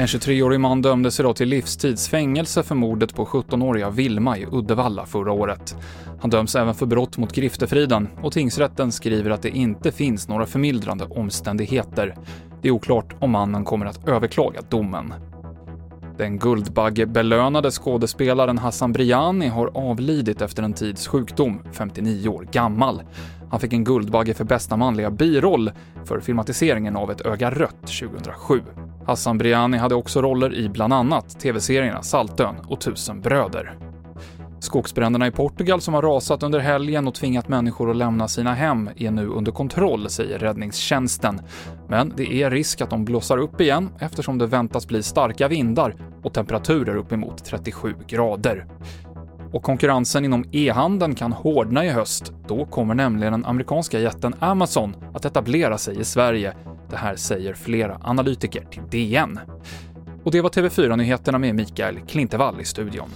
En 0.00 0.06
23-årig 0.06 0.60
man 0.60 0.82
dömdes 0.82 1.20
idag 1.20 1.36
till 1.36 1.48
livstidsfängelse 1.48 2.62
för 2.62 2.74
mordet 2.74 3.14
på 3.14 3.24
17-åriga 3.24 3.90
Vilma 3.90 4.38
i 4.38 4.46
Uddevalla 4.52 5.06
förra 5.06 5.32
året. 5.32 5.76
Han 6.20 6.30
döms 6.30 6.54
även 6.56 6.74
för 6.74 6.86
brott 6.86 7.18
mot 7.18 7.32
griftefriden 7.32 8.08
och 8.22 8.32
tingsrätten 8.32 8.92
skriver 8.92 9.30
att 9.30 9.42
det 9.42 9.50
inte 9.50 9.92
finns 9.92 10.28
några 10.28 10.46
förmildrande 10.46 11.04
omständigheter. 11.04 12.16
Det 12.62 12.68
är 12.68 12.72
oklart 12.72 13.14
om 13.18 13.30
mannen 13.30 13.64
kommer 13.64 13.86
att 13.86 14.08
överklaga 14.08 14.60
domen. 14.68 15.14
Den 16.18 16.38
Guldbaggebelönade 16.38 17.70
skådespelaren 17.70 18.58
Hassan 18.58 18.92
Briani 18.92 19.48
har 19.48 19.70
avlidit 19.74 20.42
efter 20.42 20.62
en 20.62 20.72
tids 20.72 21.08
sjukdom, 21.08 21.62
59 21.72 22.28
år 22.28 22.48
gammal. 22.52 23.02
Han 23.50 23.60
fick 23.60 23.72
en 23.72 23.84
Guldbagge 23.84 24.34
för 24.34 24.44
bästa 24.44 24.76
manliga 24.76 25.10
biroll 25.10 25.70
för 26.04 26.20
filmatiseringen 26.20 26.96
av 26.96 27.10
Ett 27.10 27.26
öga 27.26 27.50
rött 27.50 27.86
2007. 28.00 28.60
Hassan 29.08 29.38
Briani 29.38 29.78
hade 29.78 29.94
också 29.94 30.22
roller 30.22 30.54
i 30.54 30.68
bland 30.68 30.92
annat 30.92 31.40
tv-serierna 31.40 32.02
Saltön 32.02 32.54
och 32.66 32.80
Tusen 32.80 33.20
bröder. 33.20 33.78
Skogsbränderna 34.60 35.26
i 35.26 35.30
Portugal 35.30 35.80
som 35.80 35.94
har 35.94 36.02
rasat 36.02 36.42
under 36.42 36.58
helgen 36.58 37.08
och 37.08 37.14
tvingat 37.14 37.48
människor 37.48 37.90
att 37.90 37.96
lämna 37.96 38.28
sina 38.28 38.54
hem 38.54 38.90
är 38.96 39.10
nu 39.10 39.26
under 39.26 39.52
kontroll, 39.52 40.10
säger 40.10 40.38
räddningstjänsten. 40.38 41.40
Men 41.88 42.12
det 42.16 42.42
är 42.42 42.50
risk 42.50 42.80
att 42.80 42.90
de 42.90 43.04
blossar 43.04 43.38
upp 43.38 43.60
igen 43.60 43.90
eftersom 43.98 44.38
det 44.38 44.46
väntas 44.46 44.86
bli 44.86 45.02
starka 45.02 45.48
vindar 45.48 45.94
och 46.22 46.34
temperaturer 46.34 46.96
uppemot 46.96 47.44
37 47.44 47.94
grader. 48.06 48.66
Och 49.52 49.62
konkurrensen 49.62 50.24
inom 50.24 50.44
e-handeln 50.52 51.14
kan 51.14 51.32
hårdna 51.32 51.84
i 51.84 51.88
höst. 51.88 52.32
Då 52.48 52.64
kommer 52.64 52.94
nämligen 52.94 53.32
den 53.32 53.44
amerikanska 53.44 54.00
jätten 54.00 54.34
Amazon 54.38 54.96
att 55.14 55.24
etablera 55.24 55.78
sig 55.78 56.00
i 56.00 56.04
Sverige. 56.04 56.54
Det 56.90 56.96
här 56.96 57.16
säger 57.16 57.54
flera 57.54 57.98
analytiker 58.02 58.64
till 58.70 58.82
DN. 58.90 59.40
Och 60.24 60.32
det 60.32 60.40
var 60.40 60.50
TV4-nyheterna 60.50 61.38
med 61.38 61.54
Mikael 61.54 62.00
Klintevall 62.00 62.60
i 62.60 62.64
studion. 62.64 63.10